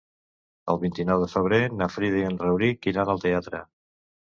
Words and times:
El 0.71 0.79
vint-i-nou 0.83 1.25
de 1.25 1.27
febrer 1.33 1.59
na 1.83 1.89
Frida 1.97 2.21
i 2.23 2.25
en 2.31 2.41
Rauric 2.47 2.91
iran 2.95 3.15
al 3.17 3.25
teatre. 3.29 3.65